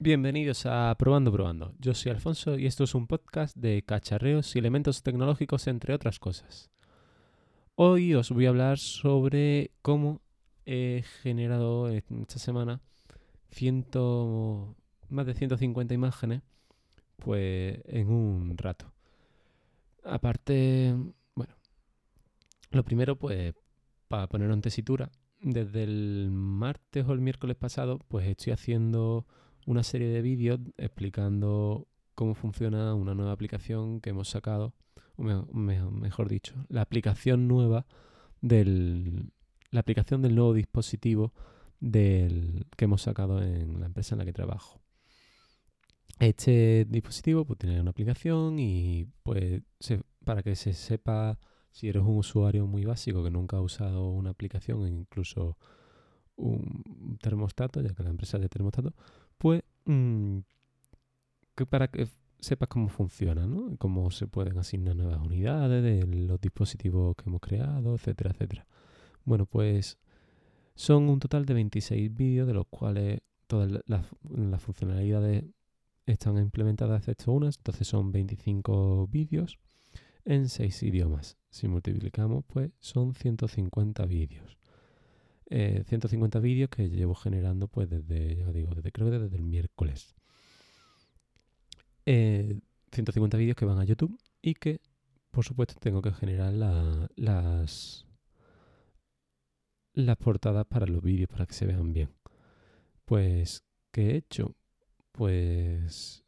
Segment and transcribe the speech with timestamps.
[0.00, 1.74] Bienvenidos a Probando Probando.
[1.80, 6.20] Yo soy Alfonso y esto es un podcast de cacharreos y elementos tecnológicos, entre otras
[6.20, 6.70] cosas.
[7.74, 10.20] Hoy os voy a hablar sobre cómo
[10.66, 12.80] he generado esta semana
[13.50, 14.76] ciento,
[15.08, 16.42] más de 150 imágenes
[17.16, 18.92] pues en un rato.
[20.04, 20.94] Aparte,
[21.34, 21.56] bueno,
[22.70, 23.52] lo primero pues
[24.06, 25.10] para poner en tesitura,
[25.40, 29.26] desde el martes o el miércoles pasado pues estoy haciendo
[29.68, 34.72] una serie de vídeos explicando cómo funciona una nueva aplicación que hemos sacado,
[35.18, 37.84] mejor, dicho, la aplicación nueva
[38.40, 39.30] del
[39.70, 41.34] la aplicación del nuevo dispositivo
[41.80, 44.80] del, que hemos sacado en la empresa en la que trabajo.
[46.18, 49.60] Este dispositivo pues, tiene una aplicación y pues
[50.24, 51.38] para que se sepa
[51.70, 55.58] si eres un usuario muy básico que nunca ha usado una aplicación incluso
[56.36, 58.94] un termostato, ya que la empresa es de termostato,
[59.38, 60.38] pues mm,
[61.54, 62.08] que para que
[62.40, 63.76] sepas cómo funciona, ¿no?
[63.78, 68.66] Cómo se pueden asignar nuevas unidades de los dispositivos que hemos creado, etcétera, etcétera.
[69.24, 69.98] Bueno, pues
[70.74, 74.06] son un total de 26 vídeos, de los cuales todas las,
[74.60, 75.44] funcionalidades
[76.06, 79.58] están implementadas excepto unas, entonces son 25 vídeos
[80.24, 81.36] en 6 idiomas.
[81.50, 84.57] Si multiplicamos, pues son 150 vídeos.
[85.50, 89.42] 150 eh, vídeos que llevo generando pues desde, ya digo, desde, creo que desde el
[89.42, 90.14] miércoles.
[92.04, 94.80] 150 eh, vídeos que van a YouTube y que,
[95.30, 98.06] por supuesto, tengo que generar las,
[99.94, 102.10] las portadas para los vídeos para que se vean bien.
[103.04, 104.54] Pues, ¿qué he hecho?
[105.12, 106.24] Pues,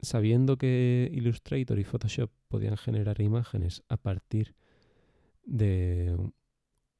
[0.00, 4.54] sabiendo que Illustrator y Photoshop podían generar imágenes a partir
[5.44, 6.16] de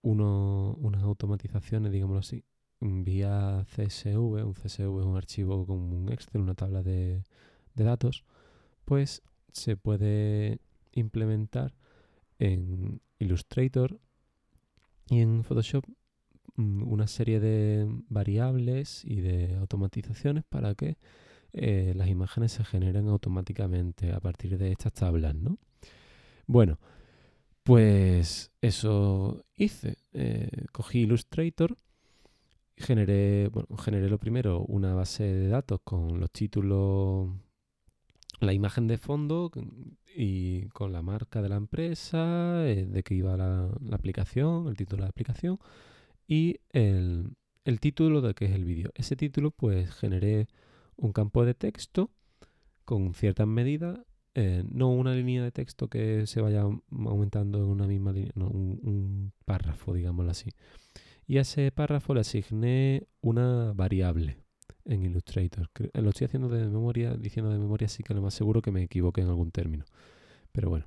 [0.02, 2.44] unas automatizaciones, digámoslo así,
[2.80, 7.22] vía CSV, un CSV es un archivo con un Excel, una tabla de,
[7.74, 8.24] datos,
[8.84, 10.58] pues se puede
[10.92, 11.74] implementar
[12.38, 13.98] en Illustrator
[15.08, 15.84] y en Photoshop
[16.56, 20.98] mm, una serie de variables y de automatizaciones para que
[21.54, 25.56] eh, las imágenes se generen automáticamente a partir de estas tablas, ¿no?
[26.46, 26.78] Bueno,
[27.70, 29.96] pues eso hice.
[30.12, 31.76] Eh, cogí Illustrator,
[32.76, 37.28] generé, bueno, generé lo primero una base de datos con los títulos,
[38.40, 39.52] la imagen de fondo
[40.16, 45.02] y con la marca de la empresa, eh, de que iba la, aplicación, el título
[45.02, 45.60] de la aplicación
[46.26, 48.90] y el, el título de que es el vídeo.
[48.96, 50.48] Ese título pues generé
[50.96, 52.10] un campo de texto
[52.84, 54.00] con ciertas medidas
[54.34, 58.46] eh, no una línea de texto que se vaya aumentando en una misma línea, no,
[58.48, 60.50] un, párrafo, digámoslo así.
[61.26, 64.38] Y a ese párrafo le asigné una variable
[64.84, 65.68] en Illustrator.
[65.92, 68.70] Eh, lo estoy haciendo de memoria, diciendo de memoria, así que lo más seguro que
[68.70, 69.84] me equivoque en algún término.
[70.52, 70.86] Pero bueno,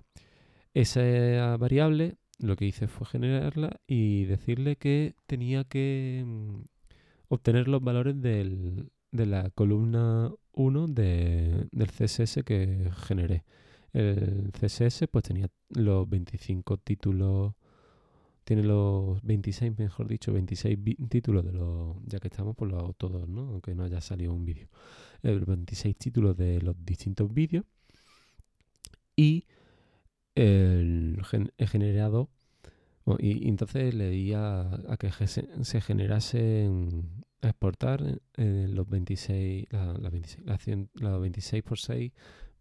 [0.73, 6.61] esa variable lo que hice fue generarla y decirle que tenía que mm,
[7.29, 13.43] obtener los valores del, de la columna 1 del CSS que generé.
[13.93, 17.53] El CSS pues tenía los 25 títulos,
[18.43, 23.27] tiene los 26, mejor dicho, 26 títulos de los, ya que estamos por los todos,
[23.29, 23.41] ¿no?
[23.41, 24.67] Aunque no haya salido un vídeo.
[25.21, 27.65] El 26 títulos de los distintos vídeos.
[29.15, 29.45] Y
[30.35, 31.21] el,
[31.57, 32.29] he generado,
[33.19, 36.69] y, entonces le di a, que se, generase
[37.49, 40.45] exportar eh, los 26, la, 26,
[40.95, 42.11] la, 26 por 6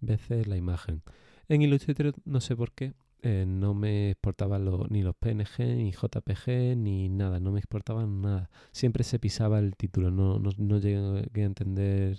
[0.01, 1.03] veces la imagen.
[1.49, 6.77] En Illustrator no sé por qué eh, no me exportaban ni los PNG, ni JPG,
[6.77, 8.51] ni nada, no me exportaban nada.
[8.73, 12.19] Siempre se pisaba el título, no, no, no llegué a entender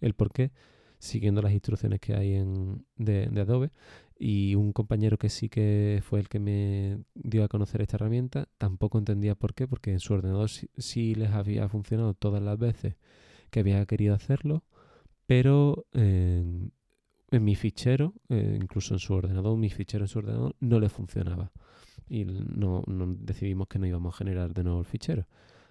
[0.00, 0.52] el por qué,
[0.98, 3.70] siguiendo las instrucciones que hay en, de, de Adobe
[4.18, 8.48] y un compañero que sí que fue el que me dio a conocer esta herramienta
[8.58, 12.96] tampoco entendía por qué, porque en su ordenador sí, les había funcionado todas las veces
[13.50, 14.64] que había querido hacerlo,
[15.26, 16.72] pero en,
[17.30, 21.50] mi fichero, eh, incluso en su ordenador, mi fichero en su ordenador no le funcionaba.
[22.08, 25.26] Y no, decidimos que no íbamos a generar de nuevo el fichero.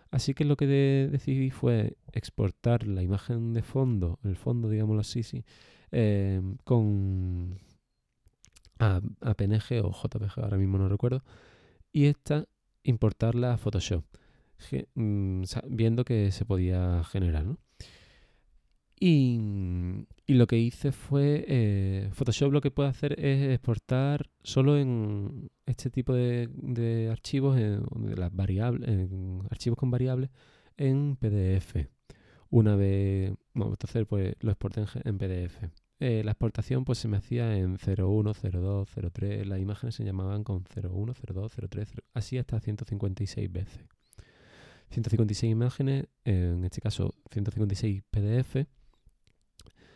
[0.10, 5.24] Así que lo que decidí fue exportar la imagen de fondo, el fondo, digámoslo así,
[5.24, 5.46] sí,
[5.92, 7.60] eh, con
[8.82, 9.02] a,
[9.36, 11.24] PNG o JPG, ahora mismo no recuerdo,
[11.94, 12.46] y esta
[12.84, 14.04] importarla a Photoshop,
[14.96, 17.46] mm, viendo que se podía generar.
[17.46, 17.58] ¿no?
[19.00, 19.40] Y,
[20.28, 25.90] lo que hice fue, eh, Photoshop lo que puede hacer es exportar solo en este
[25.90, 29.10] tipo de, archivos, de las variables,
[29.50, 30.30] archivos con variables,
[30.78, 31.90] en PDF.
[32.50, 35.64] Una vez, bueno, entonces pues lo exporté en, PDF.
[36.04, 40.44] Eh, la exportación pues se me hacía en 01, 02, 03, las imágenes se llamaban
[40.44, 43.86] con 01, 02, 03, así hasta 156 veces.
[44.90, 48.66] 156 imágenes, en este caso 156 PDF,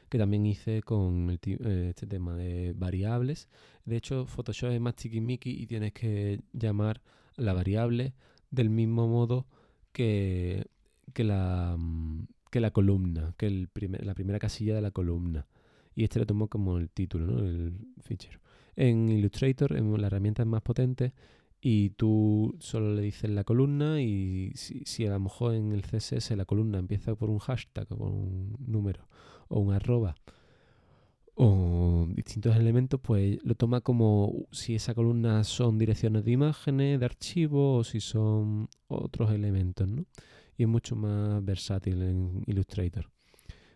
[0.07, 3.49] que también hice con eh, este tema de variables.
[3.83, 7.01] De hecho, Photoshop es más chiquimiqui y tienes que llamar
[7.35, 8.13] la variable
[8.51, 9.47] del mismo modo
[9.91, 10.67] que,
[11.13, 13.69] que, la, mm, que la columna, que el
[14.03, 15.47] la primera casilla de la columna.
[15.95, 17.39] Y este lo tomo como el título, ¿no?
[17.39, 18.39] el fichero.
[18.75, 21.13] En Illustrator, la herramienta es más potente
[21.61, 25.83] y tú solo le dices la columna y si, si, a lo mejor en el
[25.83, 29.07] CSS la columna empieza por un hashtag o por un número
[29.47, 30.15] o un arroba
[31.35, 37.05] o distintos elementos, pues lo toma como si esa columna son direcciones de imágenes, de
[37.05, 40.05] archivos o si son otros elementos, ¿no?
[40.57, 43.14] Y es mucho más versátil en Illustrator.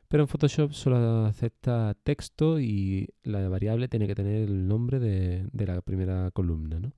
[0.09, 5.47] Pero en Photoshop solo acepta texto y la variable tiene que tener el nombre de,
[5.53, 6.93] de la primera columna, ¿no?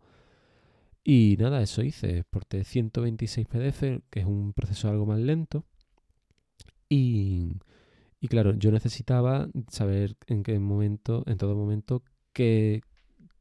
[1.04, 2.20] Y nada, eso hice.
[2.20, 5.66] Exporté 126 PDF, que es un proceso algo más lento.
[6.90, 7.54] Y
[8.22, 12.04] y claro, yo necesitaba saber en qué momento, en todo momento,
[12.34, 12.84] qué,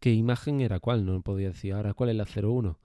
[0.01, 1.05] qué imagen era cuál.
[1.05, 2.79] No podía decir ahora cuál es la 01.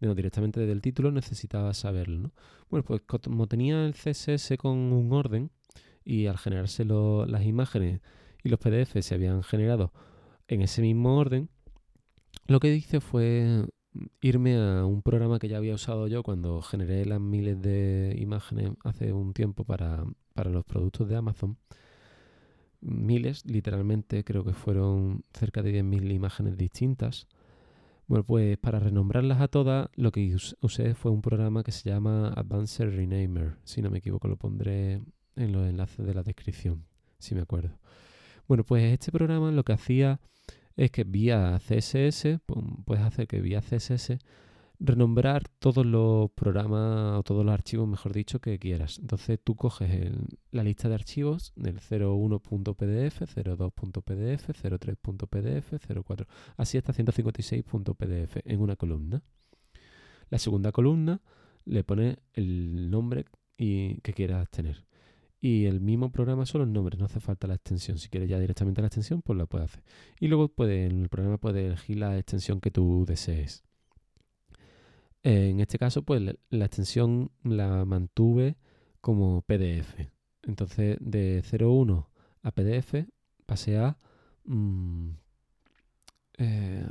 [0.00, 2.20] No, directamente desde el título necesitaba saberlo.
[2.20, 2.32] ¿no?
[2.70, 5.50] Bueno, pues como tenía el CSS con un orden
[6.08, 8.00] y al generarse las imágenes
[8.42, 9.92] y los PDF se habían generado
[10.48, 11.50] en ese mismo orden,
[12.46, 13.66] lo que hice fue
[14.22, 18.70] irme a un programa que ya había usado yo cuando generé las miles de imágenes
[18.84, 20.02] hace un tiempo para,
[20.32, 21.58] para los productos de Amazon.
[22.80, 27.26] Miles, literalmente, creo que fueron cerca de 10.000 imágenes distintas.
[28.06, 32.28] Bueno, pues para renombrarlas a todas, lo que usé fue un programa que se llama
[32.28, 33.58] Advanced Renamer.
[33.64, 35.02] Si no me equivoco, lo pondré
[35.38, 36.84] en los enlaces de la descripción,
[37.18, 37.78] si me acuerdo.
[38.46, 40.20] Bueno, pues este programa lo que hacía
[40.76, 42.40] es que vía CSS,
[42.84, 44.18] puedes hacer que vía CSS
[44.80, 48.98] renombrar todos los programas o todos los archivos, mejor dicho, que quieras.
[48.98, 50.12] Entonces tú coges
[50.52, 56.26] la lista de archivos del 01.pdf, 02.pdf, 03.pdf, 04,
[56.56, 59.22] así hasta 156.pdf en una columna.
[60.30, 61.20] La segunda columna
[61.64, 63.24] le pones el nombre
[63.56, 64.84] y, que quieras tener.
[65.40, 67.98] Y el mismo programa son los nombres, no hace falta la extensión.
[67.98, 69.84] Si quieres ya directamente la extensión, pues la puedes hacer.
[70.18, 73.64] Y luego puede, en el programa puedes elegir la extensión que tú desees.
[75.22, 78.56] En este caso, pues la extensión la mantuve
[79.00, 80.08] como PDF.
[80.42, 82.10] Entonces, de 01
[82.42, 83.06] a PDF
[83.46, 83.96] pasé a...
[84.44, 85.10] Mm,
[86.38, 86.86] eh,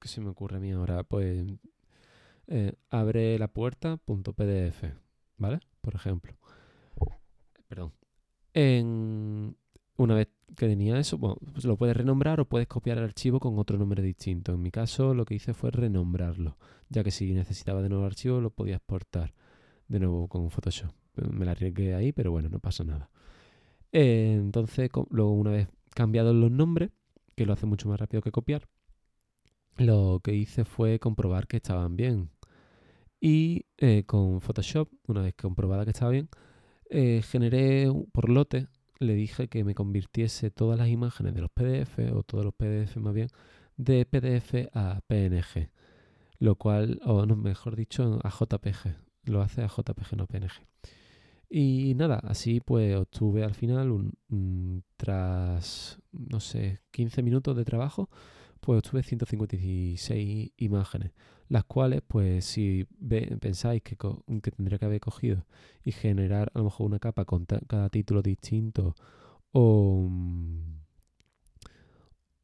[0.00, 1.02] ¿Qué se me ocurre a mí ahora?
[1.04, 1.46] Pues
[2.48, 4.84] eh, abre la puerta.pdf,
[5.38, 5.60] ¿vale?
[5.80, 6.34] Por ejemplo.
[9.96, 13.58] Una vez que tenía eso, pues lo puedes renombrar o puedes copiar el archivo con
[13.58, 14.52] otro nombre distinto.
[14.52, 16.56] En mi caso lo que hice fue renombrarlo,
[16.88, 19.34] ya que si necesitaba de nuevo archivo lo podía exportar
[19.86, 20.92] de nuevo con Photoshop.
[21.30, 23.08] Me la arriesgué ahí, pero bueno, no pasa nada.
[23.92, 26.90] Eh, entonces, luego una vez cambiados los nombres,
[27.36, 28.68] que lo hace mucho más rápido que copiar,
[29.76, 32.30] lo que hice fue comprobar que estaban bien.
[33.20, 36.28] Y eh, con Photoshop, una vez comprobada que estaba bien,
[36.94, 41.98] eh, generé por lote le dije que me convirtiese todas las imágenes de los PDF,
[42.14, 43.28] o todos los PDF más bien,
[43.76, 45.70] de PDF a PNG.
[46.38, 48.96] Lo cual, o no, mejor dicho, a JPG.
[49.24, 50.66] Lo hace a JPG, no PNG.
[51.48, 58.08] Y nada, así pues obtuve al final, un, tras, no sé, 15 minutos de trabajo,
[58.64, 61.12] pues obtuve 156 imágenes,
[61.48, 62.86] las cuales, pues si
[63.40, 65.44] pensáis que, que, tendría que haber cogido
[65.84, 68.94] y generar a lo mejor una capa con cada título distinto
[69.52, 70.08] o,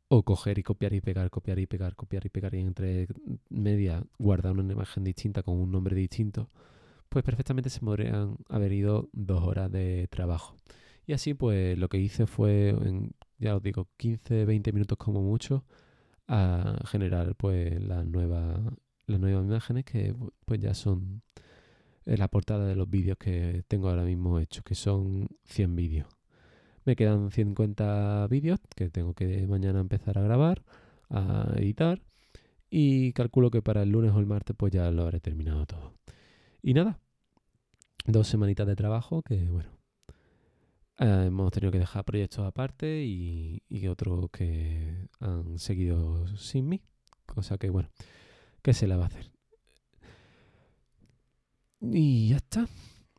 [0.09, 3.09] o coger y copiar y pegar, copiar y pegar, copiar y pegar y entre
[3.49, 6.51] media guardar una imagen distinta con un nombre distinto,
[7.09, 10.55] pues perfectamente se podrían haber ido dos horas de trabajo.
[11.07, 15.65] Y así pues lo que hice fue, en, ya os digo, 15-20 minutos como mucho,
[16.33, 18.61] a generar pues las nuevas
[19.07, 21.23] las nuevas imágenes que pues ya son
[22.07, 26.07] eh, la portada de los vídeos que tengo ahora mismo hechos, que son 100 vídeos.
[26.85, 30.63] Me quedan 50 vídeos que tengo que mañana empezar a grabar,
[31.11, 32.01] a editar
[32.71, 35.95] y calculo que para el lunes o el martes pues ya lo habré terminado todo.
[36.63, 37.01] Y nada,
[38.07, 39.71] dos semanitas de trabajo que bueno,
[41.01, 46.83] eh, hemos tenido que dejar proyectos aparte y, otros que han seguido sin mí.
[47.27, 47.89] Cosa que, bueno,
[48.63, 49.31] ¿qué se la va a hacer?
[51.81, 52.69] Y ya está.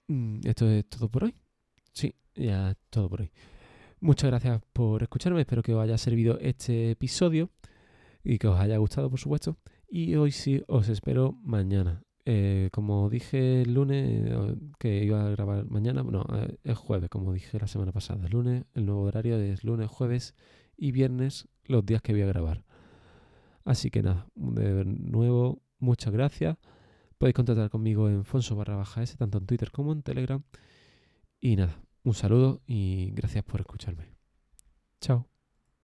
[0.08, 1.36] mm, esto es todo por hoy.
[1.92, 3.32] Sí, ya es todo por hoy.
[4.00, 7.50] Muchas gracias por escucharme, espero que os haya servido este episodio
[8.24, 9.58] y que os haya gustado, por supuesto.
[9.90, 12.04] Y hoy sí os espero mañana.
[12.26, 14.32] Eh, como dije el lunes
[14.78, 18.26] que iba a grabar mañana, bueno, eh, es jueves, como dije la semana pasada.
[18.26, 20.36] El lunes, el nuevo horario es lunes, jueves
[20.78, 22.64] y viernes, los días que voy a grabar.
[23.64, 26.58] Así que nada, de nuevo, muchas gracias.
[27.18, 30.44] Podéis contactar conmigo en Fonso barra baja S, tanto en Twitter como en Telegram.
[31.40, 34.08] Y nada, un saludo y gracias por escucharme.
[35.02, 35.31] Chao.